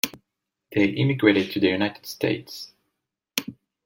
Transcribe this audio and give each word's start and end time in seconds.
They 0.71 0.95
emigrated 0.95 1.51
to 1.51 1.59
the 1.59 1.67
United 1.67 2.07
States. 2.07 2.73